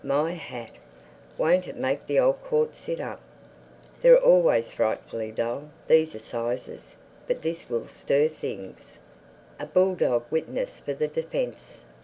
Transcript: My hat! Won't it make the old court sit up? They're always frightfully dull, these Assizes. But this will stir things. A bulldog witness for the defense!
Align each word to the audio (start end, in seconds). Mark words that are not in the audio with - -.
My 0.03 0.31
hat! 0.31 0.71
Won't 1.37 1.67
it 1.67 1.77
make 1.77 2.07
the 2.07 2.17
old 2.19 2.43
court 2.43 2.73
sit 2.73 2.99
up? 2.99 3.21
They're 4.01 4.17
always 4.17 4.71
frightfully 4.71 5.31
dull, 5.31 5.69
these 5.87 6.15
Assizes. 6.15 6.95
But 7.27 7.43
this 7.43 7.69
will 7.69 7.87
stir 7.87 8.27
things. 8.27 8.97
A 9.59 9.67
bulldog 9.67 10.23
witness 10.31 10.79
for 10.79 10.95
the 10.95 11.07
defense! 11.07 11.83